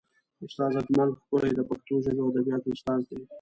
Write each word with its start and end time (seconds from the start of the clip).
استاد 0.45 0.73
اجمل 0.81 1.09
ښکلی 1.21 1.51
د 1.55 1.59
پښتو 1.69 1.93
ژبې 2.03 2.21
او 2.23 2.29
ادبیاتو 2.31 2.73
استاد 2.75 3.01
دی. 3.09 3.19